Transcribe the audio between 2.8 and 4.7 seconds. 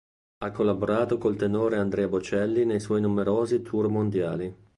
numerosi tour mondiali.